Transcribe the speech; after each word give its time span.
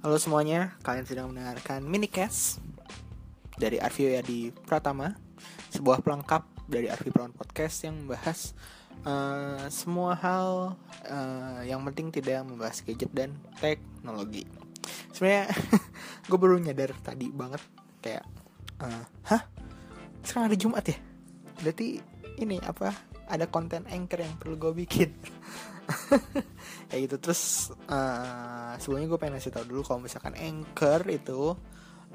Halo 0.00 0.16
semuanya, 0.16 0.72
kalian 0.80 1.04
sedang 1.04 1.28
mendengarkan 1.28 1.84
Minicast 1.84 2.56
dari 3.60 3.76
Arvio 3.76 4.08
Yadi 4.08 4.48
Pratama, 4.48 5.12
sebuah 5.76 6.00
pelengkap 6.00 6.40
dari 6.72 6.88
Arvi 6.88 7.12
Prawn 7.12 7.36
Podcast 7.36 7.84
yang 7.84 8.00
membahas 8.00 8.56
uh, 9.04 9.68
semua 9.68 10.16
hal 10.16 10.72
uh, 11.04 11.60
yang 11.68 11.84
penting 11.84 12.08
tidak 12.08 12.48
membahas 12.48 12.80
gadget 12.80 13.12
dan 13.12 13.36
teknologi. 13.60 14.48
Sebenarnya 15.12 15.52
gue 16.32 16.38
baru 16.40 16.56
nyadar 16.56 16.96
tadi 17.04 17.28
banget 17.28 17.60
kayak, 18.00 18.24
uh, 18.80 19.04
hah, 19.04 19.42
sekarang 20.24 20.48
ada 20.48 20.56
Jumat 20.56 20.84
ya? 20.88 20.96
Berarti 21.60 22.00
ini 22.40 22.56
apa? 22.64 22.96
Ada 23.30 23.46
konten 23.46 23.86
anchor 23.86 24.20
yang 24.26 24.34
perlu 24.36 24.58
gue 24.58 24.72
bikin. 24.82 25.14
ya 26.90 26.96
gitu. 26.98 27.16
Terus 27.22 27.70
uh, 27.86 28.74
sebelumnya 28.82 29.06
gue 29.14 29.18
pengen 29.22 29.38
ngasih 29.38 29.54
tau 29.54 29.62
dulu 29.62 29.86
kalau 29.86 30.02
misalkan 30.02 30.34
anchor 30.34 31.06
itu 31.06 31.54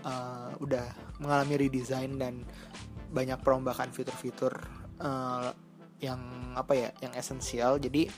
uh, 0.03 0.51
udah 0.59 1.17
mengalami 1.23 1.55
redesign 1.67 2.19
dan 2.19 2.43
banyak 3.15 3.39
perombakan 3.39 3.95
fitur-fitur 3.95 4.51
uh, 4.99 5.55
yang 6.03 6.19
apa 6.59 6.73
ya 6.75 6.89
yang 6.99 7.15
esensial. 7.15 7.79
Jadi 7.79 8.11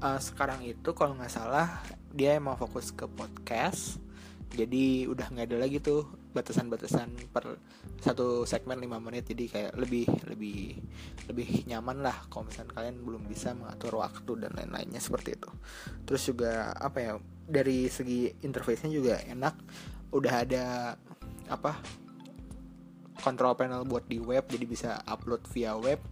uh, 0.00 0.16
sekarang 0.16 0.64
itu 0.64 0.96
kalau 0.96 1.12
nggak 1.14 1.32
salah 1.32 1.84
dia 2.08 2.40
emang 2.40 2.56
fokus 2.56 2.90
ke 2.90 3.04
podcast. 3.04 4.00
Jadi 4.54 5.04
udah 5.10 5.28
nggak 5.28 5.46
ada 5.50 5.58
lagi 5.66 5.82
tuh 5.82 6.23
batasan-batasan 6.34 7.30
per 7.30 7.62
satu 8.02 8.42
segmen 8.44 8.82
5 8.82 8.98
menit. 8.98 9.30
Jadi 9.30 9.44
kayak 9.48 9.72
lebih 9.78 10.04
lebih 10.26 10.82
lebih 11.30 11.48
nyaman 11.70 12.02
lah 12.02 12.26
kalau 12.28 12.50
misalnya 12.50 12.74
kalian 12.74 13.00
belum 13.00 13.22
bisa 13.30 13.54
mengatur 13.54 14.02
waktu 14.02 14.32
dan 14.42 14.52
lain-lainnya 14.52 14.98
seperti 14.98 15.38
itu. 15.38 15.50
Terus 16.04 16.22
juga 16.26 16.74
apa 16.74 16.98
ya 16.98 17.12
dari 17.46 17.86
segi 17.86 18.28
interface-nya 18.42 18.90
juga 18.90 19.22
enak. 19.22 19.54
Udah 20.10 20.34
ada 20.42 20.64
apa 21.48 21.78
control 23.22 23.56
panel 23.56 23.88
buat 23.88 24.04
di 24.04 24.20
web 24.20 24.44
jadi 24.50 24.66
bisa 24.66 24.90
upload 25.06 25.46
via 25.54 25.78
web. 25.78 26.02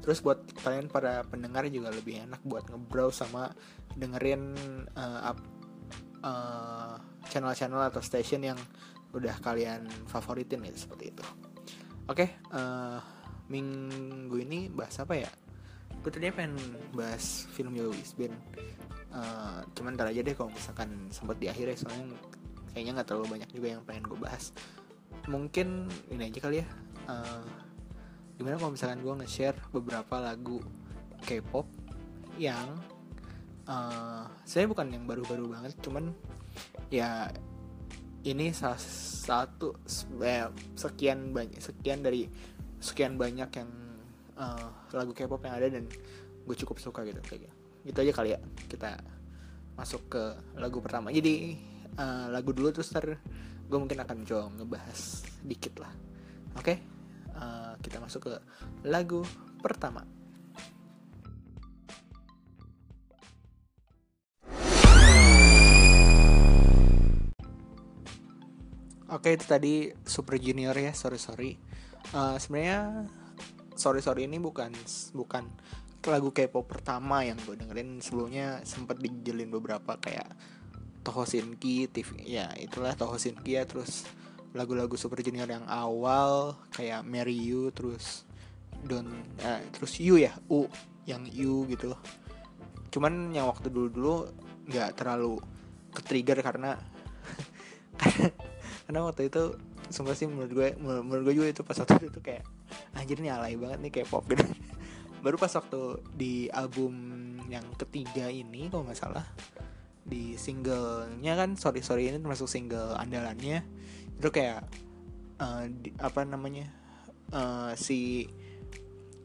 Terus 0.00 0.22
buat 0.22 0.38
kalian 0.62 0.86
para 0.86 1.26
pendengar 1.26 1.66
juga 1.66 1.90
lebih 1.90 2.24
enak 2.28 2.40
buat 2.46 2.68
ngebrowse 2.70 3.26
sama 3.26 3.50
dengerin 3.98 4.54
uh, 4.94 5.32
up, 5.34 5.38
uh, 6.22 6.94
channel-channel 7.28 7.88
atau 7.88 8.04
station 8.04 8.44
yang 8.44 8.58
udah 9.14 9.34
kalian 9.40 9.86
favoritin 10.10 10.66
gitu 10.66 10.90
seperti 10.90 11.14
itu. 11.14 11.24
Oke 12.10 12.26
okay, 12.26 12.28
uh, 12.52 12.98
eh, 12.98 13.00
minggu 13.48 14.36
ini 14.42 14.68
bahas 14.68 14.98
apa 15.00 15.14
ya? 15.16 15.30
Gue 16.04 16.12
pengen 16.12 16.60
bahas 16.92 17.48
film 17.56 17.72
Yowis 17.78 18.12
Ben 18.12 18.34
uh, 19.14 19.64
cuman 19.72 19.96
ntar 19.96 20.10
aja 20.10 20.20
deh 20.20 20.34
kalau 20.36 20.50
misalkan 20.52 20.90
sempat 21.08 21.38
di 21.40 21.48
akhir 21.48 21.70
ya 21.70 21.76
soalnya 21.78 22.18
kayaknya 22.74 23.00
nggak 23.00 23.08
terlalu 23.08 23.26
banyak 23.38 23.50
juga 23.54 23.66
yang 23.78 23.82
pengen 23.86 24.04
gue 24.10 24.18
bahas. 24.18 24.50
Mungkin 25.30 25.88
ini 26.12 26.28
aja 26.28 26.38
kali 26.42 26.60
ya. 26.60 26.66
Uh, 27.08 27.46
gimana 28.34 28.58
kalau 28.58 28.74
misalkan 28.74 29.00
gue 29.00 29.14
nge-share 29.24 29.56
beberapa 29.70 30.18
lagu 30.18 30.58
K-pop 31.22 31.70
yang 32.34 32.66
uh, 33.70 34.26
saya 34.42 34.66
bukan 34.66 34.90
yang 34.90 35.06
baru-baru 35.06 35.54
banget 35.54 35.72
cuman 35.78 36.10
ya 36.90 37.30
ini 38.24 38.56
salah 38.56 38.80
satu 38.80 39.76
eh, 40.24 40.48
sekian 40.74 41.32
banyak 41.32 41.60
sekian 41.60 42.00
dari 42.00 42.24
sekian 42.80 43.16
banyak 43.16 43.48
yang 43.48 43.70
uh, 44.36 44.68
lagu 44.92 45.16
K-pop 45.16 45.40
yang 45.44 45.56
ada 45.56 45.68
dan 45.72 45.84
gue 46.44 46.56
cukup 46.56 46.76
suka 46.76 47.00
gitu 47.08 47.20
kayak 47.24 47.48
gitu. 47.48 47.54
gitu 47.92 47.98
aja 48.04 48.12
kali 48.12 48.30
ya 48.36 48.40
kita 48.68 49.00
masuk 49.76 50.08
ke 50.12 50.22
lagu 50.60 50.78
pertama 50.84 51.08
jadi 51.08 51.56
uh, 51.96 52.28
lagu 52.28 52.52
dulu 52.52 52.72
terus 52.72 52.92
ter 52.92 53.16
gue 53.64 53.78
mungkin 53.80 54.00
akan 54.04 54.28
coba 54.28 54.52
ngebahas 54.52 55.00
dikit 55.44 55.80
lah 55.80 55.92
oke 56.56 56.64
okay? 56.64 56.76
uh, 57.36 57.72
kita 57.80 58.00
masuk 58.00 58.28
ke 58.28 58.34
lagu 58.84 59.24
pertama 59.60 60.04
Oke 69.12 69.36
itu 69.36 69.44
tadi 69.44 69.92
Super 70.08 70.40
Junior 70.40 70.72
ya 70.76 70.96
sorry 70.96 71.20
sorry. 71.20 71.50
Uh, 72.12 72.40
sebenarnya 72.40 73.08
sorry 73.76 74.00
sorry 74.00 74.24
ini 74.24 74.40
bukan 74.40 74.72
bukan 75.12 75.44
lagu 76.04 76.32
K-pop 76.32 76.64
pertama 76.68 77.24
yang 77.24 77.36
gue 77.44 77.56
dengerin. 77.56 78.00
Sebelumnya 78.00 78.64
sempat 78.64 79.00
dijelin 79.00 79.52
beberapa 79.52 79.96
kayak 80.00 80.28
Tohosinki 81.04 81.92
TV 81.92 82.24
ya 82.24 82.48
itulah 82.56 82.96
Tohosinki 82.96 83.60
ya 83.60 83.68
terus 83.68 84.08
lagu-lagu 84.56 84.96
Super 84.96 85.20
Junior 85.20 85.44
yang 85.44 85.68
awal 85.68 86.56
kayak 86.72 87.04
Mary 87.04 87.36
You 87.36 87.68
terus 87.76 88.24
Don 88.80 89.12
uh, 89.44 89.60
terus 89.76 90.00
You 90.00 90.16
ya 90.16 90.32
U 90.48 90.64
yang 91.04 91.28
You 91.28 91.68
gitu 91.68 91.92
cuman 92.88 93.36
yang 93.36 93.52
waktu 93.52 93.68
dulu 93.68 93.88
dulu 93.92 94.16
nggak 94.70 94.96
terlalu 94.96 95.36
ke 95.92 96.00
trigger 96.00 96.40
karena 96.40 96.80
karena 98.84 99.00
waktu 99.04 99.32
itu 99.32 99.56
sumpah 99.88 100.16
sih 100.16 100.28
menurut 100.28 100.52
gue 100.52 100.68
menurut 100.80 101.22
gue 101.28 101.34
juga 101.40 101.48
itu 101.52 101.62
pas 101.64 101.76
waktu 101.76 102.08
itu 102.08 102.20
kayak 102.20 102.44
anjir 102.96 103.20
nih 103.20 103.32
alay 103.32 103.56
banget 103.56 103.78
nih 103.80 103.92
kayak 103.92 104.08
pop 104.12 104.24
gitu. 104.28 104.44
Baru 105.24 105.40
pas 105.40 105.52
waktu 105.56 106.04
di 106.12 106.34
album 106.52 106.94
yang 107.48 107.64
ketiga 107.80 108.28
ini 108.28 108.68
kalau 108.68 108.84
nggak 108.84 109.00
salah 109.00 109.24
di 110.04 110.36
singlenya 110.36 111.32
kan 111.32 111.56
sorry 111.56 111.80
sorry 111.80 112.12
ini 112.12 112.20
termasuk 112.20 112.48
single 112.48 112.92
andalannya. 112.96 113.64
Itu 114.20 114.28
kayak 114.28 114.68
uh, 115.40 115.64
di, 115.68 115.96
apa 115.96 116.28
namanya 116.28 116.68
uh, 117.32 117.72
si 117.72 118.28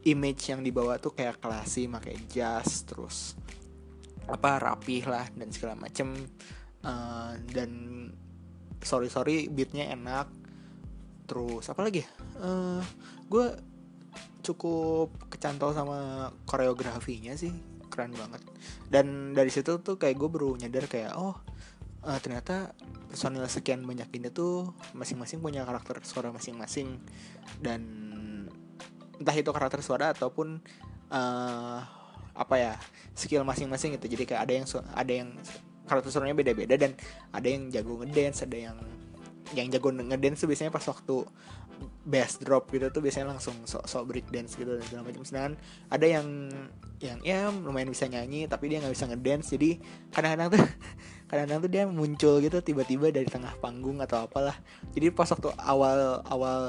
image 0.08 0.48
yang 0.48 0.64
dibawa 0.64 0.96
tuh 0.96 1.12
kayak 1.12 1.36
klasi 1.36 1.84
pakai 1.84 2.16
jas 2.32 2.88
terus 2.88 3.36
apa 4.24 4.56
rapih 4.56 5.04
lah 5.04 5.28
dan 5.36 5.52
segala 5.52 5.76
macem. 5.76 6.16
Uh, 6.80 7.36
dan 7.52 7.68
sorry 8.82 9.08
sorry 9.12 9.46
beatnya 9.48 9.92
enak. 9.92 10.28
Terus 11.30 11.70
apa 11.70 11.86
lagi 11.86 12.02
ya? 12.02 12.08
Uh, 12.42 12.82
gue 13.30 13.46
cukup 14.42 15.14
kecantol 15.30 15.76
sama 15.76 16.30
koreografinya 16.48 17.36
sih. 17.38 17.54
Keren 17.86 18.14
banget. 18.14 18.42
Dan 18.90 19.36
dari 19.36 19.50
situ 19.52 19.78
tuh 19.82 19.94
kayak 20.00 20.18
gue 20.18 20.28
baru 20.30 20.58
nyadar 20.58 20.90
kayak 20.90 21.14
oh 21.14 21.38
uh, 22.02 22.18
ternyata 22.18 22.74
personil 23.10 23.46
sekian 23.46 23.82
banyak 23.86 24.06
ini 24.14 24.30
tuh 24.30 24.74
masing-masing 24.94 25.38
punya 25.38 25.62
karakter 25.62 26.02
suara 26.02 26.34
masing-masing. 26.34 26.98
Dan 27.62 27.82
entah 29.20 29.36
itu 29.36 29.50
karakter 29.52 29.84
suara 29.84 30.16
ataupun 30.16 30.58
uh, 31.12 31.78
apa 32.34 32.54
ya 32.56 32.74
skill 33.14 33.46
masing-masing 33.46 33.94
gitu. 34.00 34.10
Jadi 34.10 34.24
kayak 34.34 34.42
ada 34.48 34.52
yang 34.56 34.66
ada 34.96 35.12
yang 35.12 35.30
karakter 35.90 36.14
suaranya 36.14 36.38
beda-beda 36.38 36.78
dan 36.78 36.94
ada 37.34 37.48
yang 37.50 37.66
jago 37.74 37.98
ngedance 37.98 38.46
ada 38.46 38.70
yang 38.70 38.78
yang 39.50 39.66
jago 39.66 39.90
ngedance 39.90 40.46
tuh 40.46 40.48
biasanya 40.48 40.70
pas 40.70 40.86
waktu 40.86 41.26
bass 42.00 42.40
drop 42.40 42.68
gitu 42.72 42.88
tuh 42.88 43.00
biasanya 43.04 43.36
langsung 43.36 43.56
sok-sok 43.64 44.04
break 44.08 44.26
dance 44.32 44.56
gitu 44.56 44.76
dan 44.76 44.84
segala 44.84 45.02
macam. 45.08 45.22
Sedangkan 45.24 45.54
ada 45.88 46.06
yang 46.06 46.26
yang 47.00 47.18
ya 47.24 47.48
lumayan 47.48 47.88
bisa 47.88 48.04
nyanyi 48.08 48.44
tapi 48.48 48.68
dia 48.72 48.80
nggak 48.80 48.92
bisa 48.92 49.08
ngedance. 49.08 49.52
Jadi 49.52 49.80
kadang-kadang 50.12 50.48
tuh 50.56 50.64
kadang-kadang 51.30 51.60
tuh 51.64 51.70
dia 51.72 51.84
muncul 51.86 52.34
gitu 52.40 52.58
tiba-tiba 52.60 53.12
dari 53.12 53.28
tengah 53.28 53.52
panggung 53.60 54.00
atau 54.00 54.24
apalah. 54.28 54.56
Jadi 54.92 55.12
pas 55.12 55.28
waktu 55.28 55.48
awal 55.60 56.24
awal 56.28 56.60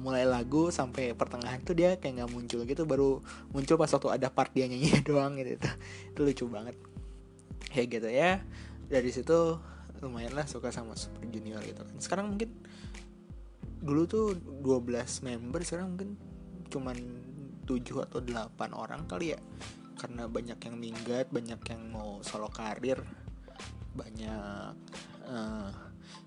mulai 0.00 0.24
lagu 0.24 0.72
sampai 0.72 1.12
pertengahan 1.16 1.60
tuh 1.64 1.76
dia 1.76 1.96
kayak 1.96 2.24
nggak 2.24 2.30
muncul 2.32 2.60
gitu. 2.64 2.82
Baru 2.84 3.20
muncul 3.52 3.76
pas 3.80 3.88
waktu 3.88 4.08
ada 4.12 4.28
part 4.32 4.52
dia 4.52 4.68
nyanyi 4.68 5.00
doang 5.08 5.36
gitu. 5.40 5.56
Itu 6.12 6.20
lucu 6.24 6.44
banget 6.48 6.89
ya 7.70 7.82
gitu 7.86 8.08
ya. 8.10 8.42
Dari 8.90 9.10
situ 9.14 9.58
lumayan 10.00 10.32
lah 10.32 10.48
suka 10.48 10.72
sama 10.72 10.96
Super 10.96 11.28
Junior 11.28 11.60
gitu 11.62 11.84
kan. 11.84 11.96
Sekarang 12.00 12.26
mungkin 12.34 12.50
dulu 13.80 14.02
tuh 14.04 14.26
12 14.36 15.24
member 15.24 15.60
sekarang 15.64 15.96
mungkin 15.96 16.10
cuman 16.68 16.96
7 17.64 18.04
atau 18.04 18.20
8 18.20 18.74
orang 18.74 19.06
kali 19.06 19.36
ya. 19.36 19.40
Karena 20.00 20.24
banyak 20.26 20.58
yang 20.58 20.76
minggat 20.80 21.28
banyak 21.28 21.60
yang 21.70 21.82
mau 21.92 22.24
solo 22.24 22.48
karir 22.48 22.98
banyak 23.90 24.74
uh, 25.26 25.70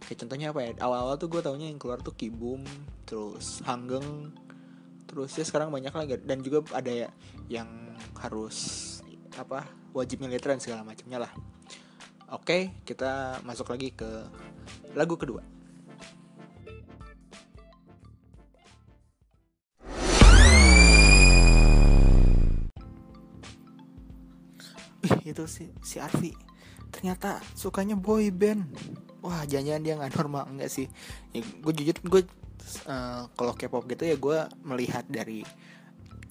kayak 0.05 0.17
contohnya 0.23 0.53
apa 0.53 0.59
ya? 0.63 0.71
Awal-awal 0.79 1.15
tuh 1.17 1.29
gue 1.33 1.41
taunya 1.41 1.67
yang 1.67 1.81
keluar 1.81 1.99
tuh 1.99 2.13
Kibum 2.13 2.63
terus 3.03 3.59
Hanggeng 3.65 4.31
terus 5.09 5.33
ya 5.35 5.45
sekarang 5.45 5.73
banyak 5.73 5.91
lagi. 5.91 6.21
Dan 6.21 6.45
juga 6.45 6.61
ada 6.77 6.89
ya 6.93 7.09
yang 7.49 7.97
harus 8.21 9.01
apa 9.37 9.65
wajib 9.93 10.21
militer 10.21 10.53
dan 10.53 10.61
segala 10.61 10.85
macamnya 10.85 11.25
lah. 11.25 11.31
Oke 12.33 12.73
kita 12.85 13.41
masuk 13.45 13.69
lagi 13.73 13.93
ke 13.93 14.09
lagu 14.97 15.17
kedua. 15.17 15.41
Itu 25.23 25.49
si 25.49 25.71
si 25.81 25.97
Arfi. 25.97 26.35
Ternyata 26.93 27.41
sukanya 27.57 27.97
boy 27.97 28.29
band. 28.29 28.69
Wah 29.23 29.47
jangan 29.49 29.81
dia 29.81 29.97
nggak 29.97 30.13
normal. 30.19 30.45
Enggak 30.51 30.69
sih. 30.69 30.87
Ya, 31.33 31.41
gue 31.41 31.73
jujur 31.73 31.95
gue 32.05 32.21
uh, 32.85 33.25
kalau 33.33 33.53
K-pop 33.55 33.87
gitu 33.89 34.03
ya 34.03 34.15
gue 34.19 34.39
melihat 34.63 35.05
dari 35.09 35.41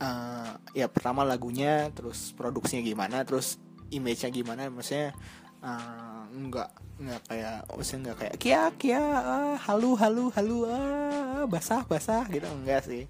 uh, 0.00 0.56
ya 0.72 0.86
pertama 0.88 1.26
lagunya 1.26 1.90
terus 1.92 2.32
produksinya 2.32 2.80
gimana 2.84 3.26
terus 3.26 3.58
image-nya 3.92 4.30
gimana 4.32 4.72
maksudnya 4.72 5.12
uh, 5.60 6.24
nggak 6.32 6.70
nggak 7.02 7.22
kayak 7.28 7.58
maksudnya 7.66 8.00
nggak 8.08 8.18
kayak 8.18 8.34
kia 8.38 8.62
kia 8.78 9.02
ah, 9.02 9.56
halu 9.58 9.98
halu 9.98 10.30
halu 10.32 10.58
ah, 10.70 11.44
basah 11.50 11.82
basah 11.84 12.24
gitu 12.30 12.46
enggak 12.46 12.86
sih. 12.86 13.04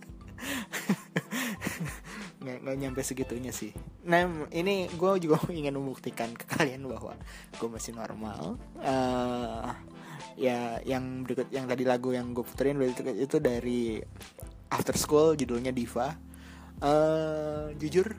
Nggak, 2.38 2.58
nggak 2.62 2.76
nyampe 2.78 3.00
segitunya 3.02 3.50
sih. 3.50 3.74
Nah 4.06 4.46
ini 4.54 4.86
gue 4.94 5.10
juga 5.18 5.42
ingin 5.50 5.74
membuktikan 5.74 6.30
ke 6.38 6.46
kalian 6.46 6.86
bahwa 6.86 7.18
gue 7.58 7.68
masih 7.68 7.98
normal. 7.98 8.54
Uh, 8.78 9.74
ya 10.38 10.78
yang 10.86 11.26
berikut 11.26 11.50
yang 11.50 11.66
tadi 11.66 11.82
lagu 11.82 12.14
yang 12.14 12.30
gue 12.30 12.46
puterin 12.46 12.78
itu, 12.78 13.02
itu 13.02 13.36
dari 13.42 13.98
After 14.68 14.96
School 14.96 15.36
judulnya 15.36 15.72
Diva. 15.74 16.16
Uh, 16.78 17.74
jujur 17.74 18.14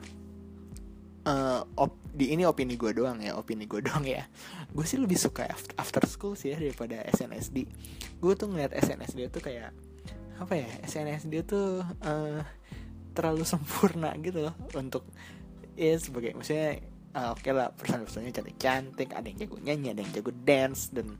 uh, 1.24 1.64
op, 1.80 1.96
di 2.12 2.36
ini 2.36 2.44
opini 2.44 2.76
gue 2.76 2.92
doang 2.92 3.16
ya 3.24 3.32
opini 3.40 3.64
gue 3.64 3.80
doang 3.86 4.04
ya. 4.04 4.28
Gue 4.70 4.84
sih 4.84 5.00
lebih 5.00 5.16
suka 5.16 5.48
after, 5.76 6.04
school 6.04 6.36
sih 6.36 6.52
ya 6.52 6.60
daripada 6.60 7.00
SNSD 7.10 7.66
gue 8.20 8.32
tuh 8.36 8.46
ngeliat 8.52 8.76
SNSD 8.76 9.32
tuh 9.32 9.40
kayak 9.40 9.72
apa 10.40 10.52
ya 10.56 10.68
SNSD 10.84 11.44
tuh 11.44 11.84
uh, 11.84 12.40
terlalu 13.16 13.44
sempurna 13.52 14.12
gitu 14.20 14.48
loh 14.48 14.54
untuk 14.76 15.08
ya 15.76 15.96
sebagai 15.96 16.36
maksudnya 16.36 16.80
uh, 17.16 17.32
oke 17.32 17.40
okay 17.40 17.52
lah 17.56 17.72
person-personnya 17.72 18.32
cantik 18.32 18.56
cantik 18.60 19.08
ada 19.16 19.24
yang 19.24 19.38
jago 19.40 19.56
nyanyi 19.60 19.88
ada 19.96 20.00
yang 20.04 20.12
jago 20.12 20.32
dance 20.44 20.92
dan 20.92 21.16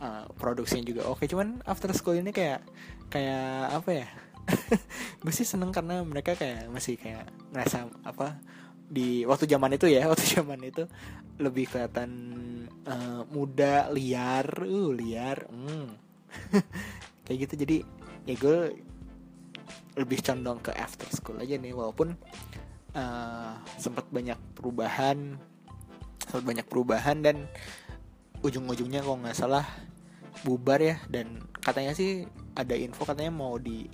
uh, 0.00 0.28
produksinya 0.36 0.84
juga 0.84 1.02
oke. 1.08 1.24
Okay. 1.24 1.26
cuman 1.32 1.64
after 1.64 1.88
school 1.96 2.16
ini 2.16 2.32
kayak 2.32 2.60
kayak 3.08 3.72
apa 3.72 3.90
ya 4.04 4.06
gue 5.22 5.32
sih 5.32 5.46
seneng 5.46 5.70
karena 5.70 6.02
mereka 6.02 6.34
kayak 6.34 6.68
masih 6.68 6.98
kayak 6.98 7.30
ngerasa 7.54 7.86
apa 8.02 8.38
di 8.92 9.24
waktu 9.24 9.48
zaman 9.48 9.76
itu 9.76 9.88
ya 9.88 10.06
waktu 10.10 10.26
zaman 10.40 10.60
itu 10.62 10.84
lebih 11.40 11.70
kelihatan 11.70 12.10
uh, 12.84 13.24
muda 13.32 13.88
liar 13.88 14.46
uh 14.62 14.90
liar 14.92 15.48
hmm. 15.48 15.88
kayak 17.24 17.38
gitu 17.48 17.54
jadi 17.64 17.76
ya 18.28 18.34
gue 18.36 18.58
lebih 19.96 20.24
condong 20.24 20.60
ke 20.60 20.72
after 20.72 21.08
school 21.12 21.36
aja 21.40 21.56
nih 21.56 21.76
walaupun 21.76 22.16
uh, 22.96 23.54
sempat 23.76 24.08
banyak 24.08 24.38
perubahan 24.56 25.36
sempat 26.24 26.44
banyak 26.44 26.66
perubahan 26.68 27.20
dan 27.20 27.36
ujung-ujungnya 28.40 29.04
kok 29.04 29.20
nggak 29.20 29.36
salah 29.36 29.66
bubar 30.42 30.80
ya 30.80 30.96
dan 31.12 31.44
katanya 31.62 31.92
sih 31.94 32.26
ada 32.56 32.74
info 32.74 33.06
katanya 33.06 33.30
mau 33.30 33.60
di 33.60 33.86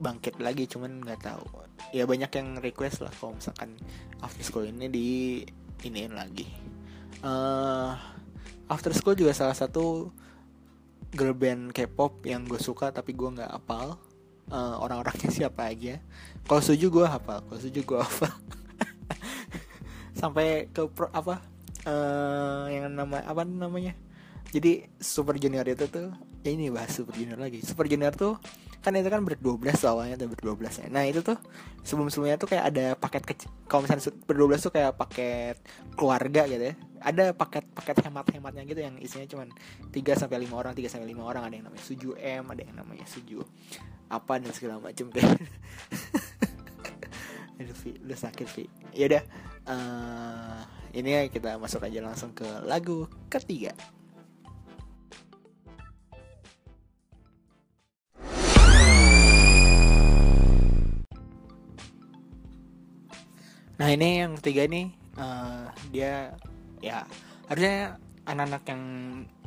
bangkit 0.00 0.40
lagi 0.40 0.64
cuman 0.64 1.04
nggak 1.04 1.20
tahu. 1.20 1.44
Ya 1.92 2.08
banyak 2.08 2.32
yang 2.32 2.58
request 2.58 3.04
lah 3.04 3.12
kalau 3.12 3.36
misalkan 3.36 3.76
after 4.24 4.42
school 4.42 4.64
ini 4.64 4.88
di 4.88 5.08
iniin 5.84 6.16
lagi. 6.16 6.48
Uh, 7.20 7.92
after 8.72 8.90
school 8.96 9.12
juga 9.12 9.36
salah 9.36 9.54
satu 9.54 10.08
girl 11.12 11.36
band 11.36 11.76
K-pop 11.76 12.24
yang 12.24 12.48
gue 12.48 12.56
suka 12.56 12.88
tapi 12.94 13.12
gue 13.12 13.28
nggak 13.28 13.52
apal 13.52 14.00
uh, 14.48 14.76
orang-orangnya 14.80 15.30
siapa 15.44 15.68
aja. 15.68 16.00
Kalau 16.48 16.60
setuju 16.64 16.86
gue 16.88 17.06
hafal 17.06 17.44
kalau 17.44 17.58
setuju 17.60 17.80
gue 17.84 17.98
hafal. 18.00 18.34
Sampai 20.20 20.68
ke 20.72 20.84
pro, 20.88 21.08
apa 21.12 21.44
uh, 21.84 22.66
yang 22.72 22.88
nama 22.92 23.20
apa 23.24 23.44
namanya? 23.44 23.92
Jadi 24.50 24.90
super 24.98 25.38
junior 25.38 25.62
itu 25.68 25.86
tuh 25.86 26.10
ya 26.42 26.50
ini 26.50 26.72
bahas 26.72 26.90
super 26.90 27.14
junior 27.14 27.38
lagi. 27.38 27.62
Super 27.62 27.86
junior 27.86 28.16
tuh 28.16 28.40
kan 28.80 28.96
itu 28.96 29.12
kan 29.12 29.20
berdua 29.20 29.60
belas 29.60 29.84
awalnya 29.84 30.16
tuh 30.16 30.32
berdua 30.32 30.56
belas 30.56 30.80
ya. 30.80 30.88
Nah 30.88 31.04
itu 31.04 31.20
tuh 31.20 31.36
sebelum 31.84 32.08
sebelumnya 32.08 32.40
tuh 32.40 32.48
kayak 32.48 32.64
ada 32.72 32.86
paket 32.96 33.24
kecil. 33.28 33.52
Kalau 33.68 33.84
misalnya 33.84 34.08
berdua 34.24 34.46
belas 34.56 34.64
tuh 34.64 34.72
kayak 34.72 34.96
paket 34.96 35.56
keluarga 35.94 36.48
gitu 36.48 36.64
ya. 36.72 36.74
Ada 37.00 37.36
paket 37.36 37.64
paket 37.76 37.96
hemat 38.08 38.26
hematnya 38.32 38.64
gitu 38.64 38.80
yang 38.80 38.96
isinya 38.96 39.28
cuma 39.28 39.44
3 39.92 39.92
sampai 40.16 40.40
lima 40.40 40.56
orang 40.56 40.72
3 40.72 40.88
sampai 40.88 41.08
lima 41.08 41.28
orang. 41.28 41.44
Ada 41.44 41.54
yang 41.60 41.66
namanya 41.68 41.84
suju 41.84 42.10
m 42.16 42.44
ada 42.48 42.62
yang 42.64 42.76
namanya 42.76 43.04
suju 43.04 43.44
apa 44.10 44.42
dan 44.42 44.50
segala 44.50 44.82
macam 44.82 45.06
kayak 45.14 45.38
Aduh, 47.60 47.76
lu 48.08 48.16
sakit 48.16 48.48
Vi 48.56 48.64
ya 48.96 49.04
udah 49.04 49.22
uh, 49.68 50.64
ini 50.96 51.28
kita 51.28 51.60
masuk 51.60 51.84
aja 51.84 52.00
langsung 52.00 52.32
ke 52.32 52.48
lagu 52.64 53.04
ketiga 53.28 53.76
Nah 63.80 63.88
ini 63.88 64.20
yang 64.20 64.36
ketiga 64.36 64.68
nih 64.68 64.92
uh, 65.16 65.72
dia 65.88 66.36
ya 66.84 67.08
harusnya 67.48 67.96
anak-anak 68.28 68.62
yang 68.68 68.82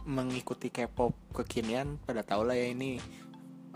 mengikuti 0.10 0.74
K-pop 0.74 1.14
kekinian 1.38 2.02
pada 2.02 2.26
tau 2.26 2.42
lah 2.42 2.58
ya 2.58 2.74
ini 2.74 2.98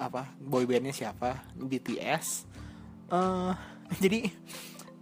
apa 0.01 0.33
boybandnya 0.42 0.98
siapa 0.98 1.45
BTS 1.62 2.50
uh, 3.13 3.54
jadi 4.04 4.33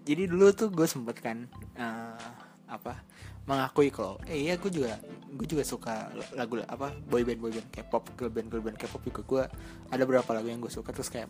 jadi 0.04 0.28
dulu 0.28 0.52
tuh 0.52 0.70
gue 0.76 0.86
sempet 0.86 1.24
kan 1.24 1.48
uh, 1.80 2.20
apa 2.68 3.00
mengakui 3.48 3.94
kalau 3.96 4.20
eh 4.28 4.52
iya 4.52 4.60
gue 4.60 4.70
juga 4.70 5.00
gue 5.36 5.48
juga 5.48 5.64
suka 5.64 6.12
lagu 6.36 6.60
apa 6.68 6.92
boyband 7.08 7.40
boyband 7.40 7.68
K-pop 7.72 8.12
girl 8.20 8.34
band 8.34 8.52
girl 8.52 8.64
band 8.66 8.76
K-pop 8.76 9.02
juga. 9.08 9.22
Gue 9.24 9.44
ada 9.88 10.04
beberapa 10.04 10.36
lagu 10.36 10.52
yang 10.52 10.60
gue 10.60 10.74
suka 10.74 10.92
terus 10.92 11.08
kayak 11.14 11.30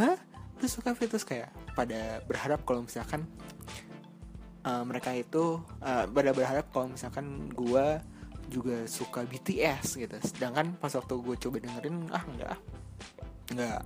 hah 0.00 0.16
lu 0.60 0.68
suka 0.68 0.92
terus 0.92 1.24
kayak 1.24 1.48
pada 1.72 2.20
berharap 2.28 2.60
kalau 2.68 2.84
misalkan 2.84 3.24
uh, 4.68 4.84
mereka 4.84 5.16
itu 5.16 5.60
uh, 5.80 6.04
pada 6.04 6.30
berharap 6.36 6.68
kalau 6.68 6.92
misalkan 6.92 7.48
gue 7.50 7.86
juga 8.50 8.84
suka 8.84 9.24
BTS 9.24 9.96
gitu. 9.96 10.16
Sedangkan 10.20 10.76
pas 10.76 10.92
waktu 10.92 11.14
gue 11.16 11.36
coba 11.40 11.56
dengerin 11.64 11.96
ah 12.12 12.24
enggak 12.28 12.58
nggak 13.50 13.80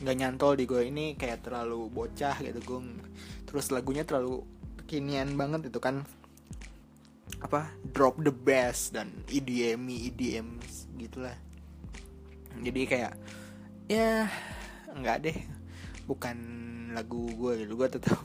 nggak 0.00 0.16
nyantol 0.16 0.54
di 0.54 0.64
gue 0.68 0.82
ini 0.84 1.16
kayak 1.16 1.46
terlalu 1.46 1.88
bocah 1.88 2.36
gitu. 2.44 2.60
Gue 2.60 2.80
terus 3.48 3.72
lagunya 3.72 4.04
terlalu 4.04 4.44
kekinian 4.84 5.34
banget 5.40 5.72
itu 5.72 5.80
kan. 5.80 6.04
Apa 7.40 7.72
drop 7.96 8.20
the 8.20 8.34
best 8.34 8.92
dan 8.92 9.24
EDM 9.32 9.88
EDM 9.88 10.60
gitulah 11.00 11.32
jadi 12.58 12.80
kayak 12.84 13.12
ya 13.86 14.26
nggak 14.90 15.18
deh 15.22 15.38
bukan 16.10 16.36
lagu 16.90 17.30
gue 17.30 17.62
gitu. 17.62 17.78
Gue 17.78 17.86
tetap 17.86 18.18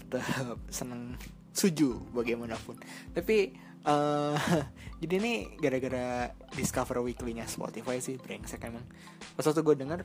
tetap 0.00 0.56
seneng 0.72 1.20
suju 1.52 2.00
bagaimanapun. 2.16 2.80
Tapi 3.12 3.52
uh, 3.84 4.36
jadi 5.04 5.14
ini 5.20 5.32
gara-gara 5.60 6.32
discover 6.56 7.04
weekly-nya 7.04 7.44
Spotify 7.44 8.00
sih 8.00 8.16
brengsek 8.16 8.64
emang. 8.64 8.88
Pas 9.36 9.44
waktu 9.44 9.60
gue 9.60 9.76
denger 9.76 10.00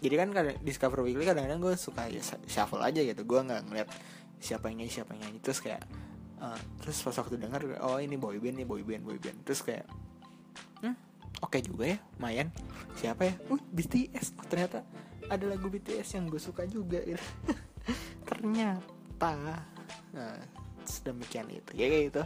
jadi 0.00 0.14
kan 0.24 0.32
discover 0.64 1.04
weekly 1.04 1.28
kadang-kadang 1.28 1.60
gue 1.60 1.74
suka 1.76 2.08
ya 2.08 2.24
shuffle 2.48 2.80
aja 2.80 3.04
gitu. 3.04 3.28
Gue 3.28 3.44
nggak 3.44 3.68
ngeliat 3.68 3.88
siapa 4.40 4.72
yang 4.72 4.80
nyanyi 4.80 4.92
siapa 4.96 5.12
yang 5.12 5.28
nyanyi. 5.28 5.38
Terus 5.44 5.60
kayak 5.60 5.84
uh, 6.42 6.58
terus 6.82 6.98
pas 7.00 7.14
waktu 7.14 7.38
denger 7.38 7.78
oh 7.86 8.02
ini 8.02 8.18
boyband 8.18 8.58
nih 8.58 8.66
boyband 8.66 9.02
boyband 9.06 9.38
terus 9.46 9.62
kayak 9.62 9.86
hmm, 10.82 10.94
oke 11.38 11.54
okay 11.54 11.62
juga 11.62 11.94
ya 11.94 11.98
mayan 12.18 12.50
siapa 12.98 13.30
ya? 13.30 13.34
Uh 13.46 13.62
BTS 13.70 14.34
oh 14.42 14.46
ternyata 14.50 14.82
ada 15.28 15.44
lagu 15.46 15.66
BTS 15.70 16.18
yang 16.18 16.30
gue 16.30 16.40
suka 16.40 16.66
juga 16.66 17.02
gitu. 17.02 17.22
Ternyata. 18.28 19.32
Nah, 20.14 20.38
sedemikian 20.84 21.48
itu. 21.50 21.70
Ya 21.74 21.86
kayak 21.90 22.04
gitu. 22.10 22.22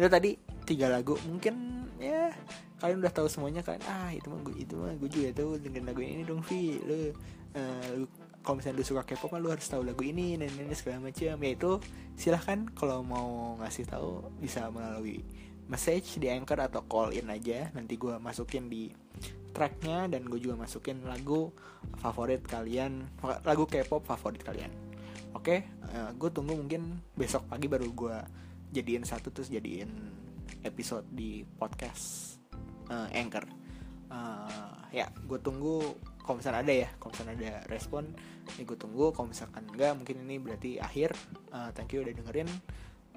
Itu 0.00 0.08
tadi 0.08 0.30
tiga 0.64 0.92
lagu. 0.92 1.16
Mungkin 1.28 1.54
ya 1.98 2.32
kalian 2.78 3.02
udah 3.02 3.12
tahu 3.12 3.26
semuanya 3.26 3.60
kan? 3.64 3.80
Ah 3.84 4.14
itu 4.14 4.30
mah 4.30 4.40
gue 4.44 4.54
itu 4.58 4.74
mah 4.78 4.94
gue 4.96 5.10
juga 5.10 5.28
tuh 5.34 5.58
dengan 5.58 5.90
lagu 5.90 6.00
ini 6.04 6.22
dong 6.24 6.44
Vi. 6.44 6.78
Lu, 6.84 6.94
uh, 6.94 7.84
lu 7.98 8.06
kalau 8.42 8.64
misalnya 8.64 8.80
lu 8.80 8.84
suka 8.86 9.02
K-pop 9.04 9.28
kan 9.34 9.40
lu 9.44 9.50
harus 9.52 9.66
tahu 9.66 9.84
lagu 9.84 10.00
ini 10.06 10.38
dan 10.38 10.48
ini 10.54 10.72
segala 10.72 11.04
macam. 11.04 11.36
Ya 11.36 11.50
itu 11.52 11.70
silahkan 12.16 12.68
kalau 12.72 13.04
mau 13.04 13.58
ngasih 13.60 13.84
tahu 13.88 14.24
bisa 14.40 14.68
melalui 14.72 15.20
message 15.68 16.16
di 16.16 16.32
anchor 16.32 16.58
atau 16.64 16.80
call 16.86 17.12
in 17.12 17.28
aja. 17.28 17.68
Nanti 17.76 18.00
gue 18.00 18.16
masukin 18.16 18.72
di 18.72 18.88
tracknya 19.58 20.06
dan 20.06 20.22
gue 20.30 20.38
juga 20.38 20.54
masukin 20.54 21.02
lagu 21.02 21.50
favorit 21.98 22.46
kalian 22.46 23.02
lagu 23.42 23.66
K-pop 23.66 24.06
favorit 24.06 24.46
kalian. 24.46 24.70
Oke 25.34 25.42
okay? 25.42 25.58
uh, 25.90 26.06
eh, 26.06 26.10
gue 26.14 26.30
tunggu 26.30 26.54
mungkin 26.54 27.02
besok 27.18 27.50
pagi 27.50 27.66
baru 27.66 27.90
gue 27.90 28.16
jadiin 28.70 29.02
satu 29.02 29.34
terus 29.34 29.50
jadiin 29.50 29.90
episode 30.62 31.10
di 31.10 31.42
podcast 31.42 32.38
uh, 32.86 33.10
anchor. 33.10 33.50
Uh, 34.06 34.78
ya 34.94 35.10
gue 35.10 35.42
tunggu 35.42 35.82
kalau 36.22 36.38
misalnya 36.38 36.62
ada 36.62 36.74
ya 36.86 36.88
kalau 37.02 37.10
misalnya 37.18 37.34
ada 37.34 37.52
respon 37.66 38.14
ya 38.54 38.62
gue 38.62 38.78
tunggu. 38.78 39.10
Kalau 39.10 39.26
misalkan 39.26 39.66
enggak 39.74 39.98
mungkin 39.98 40.22
ini 40.22 40.38
berarti 40.38 40.78
akhir. 40.78 41.18
Uh, 41.50 41.74
thank 41.74 41.90
you 41.90 42.06
udah 42.06 42.14
dengerin. 42.14 42.46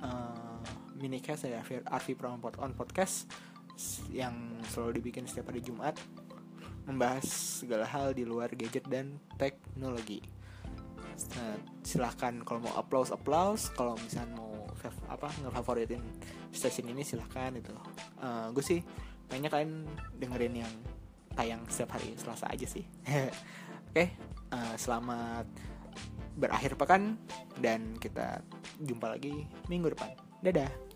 Uh, 0.02 0.58
minicast 0.98 1.46
dari 1.46 1.62
Arvi 1.86 2.18
Prampot 2.18 2.58
on 2.58 2.74
podcast 2.74 3.30
yang 4.10 4.62
selalu 4.70 5.02
dibikin 5.02 5.30
setiap 5.30 5.54
hari 5.54 5.62
Jumat 5.62 5.94
membahas 6.92 7.26
segala 7.64 7.88
hal 7.88 8.12
di 8.12 8.28
luar 8.28 8.52
gadget 8.54 8.86
dan 8.88 9.18
teknologi. 9.40 10.22
Nah, 11.38 11.56
silahkan 11.86 12.42
kalau 12.42 12.66
mau 12.66 12.74
applause 12.76 13.14
applause, 13.14 13.70
kalau 13.78 13.94
misalnya 14.02 14.36
mau 14.36 14.52
apa 15.08 15.30
ngefavoritin 15.46 16.02
stasiun 16.50 16.90
ini 16.92 17.06
silahkan 17.06 17.54
itu. 17.54 17.72
Uh, 18.18 18.50
gue 18.56 18.66
sih 18.66 18.80
pengennya 19.30 19.52
kalian 19.54 19.86
dengerin 20.18 20.66
yang 20.66 20.74
tayang 21.38 21.62
setiap 21.70 21.96
hari 22.00 22.18
Selasa 22.18 22.50
aja 22.50 22.68
sih. 22.68 22.84
Oke, 23.92 24.06
uh, 24.52 24.76
selamat 24.76 25.48
berakhir 26.36 26.80
pekan 26.80 27.20
dan 27.60 27.96
kita 28.00 28.42
jumpa 28.82 29.16
lagi 29.16 29.46
minggu 29.68 29.94
depan. 29.94 30.12
Dadah. 30.42 30.91